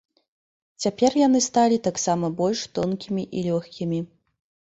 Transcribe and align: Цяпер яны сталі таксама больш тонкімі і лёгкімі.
Цяпер 0.85 1.11
яны 1.27 1.41
сталі 1.47 1.77
таксама 1.87 2.31
больш 2.41 2.63
тонкімі 2.77 3.23
і 3.39 3.43
лёгкімі. 3.49 3.99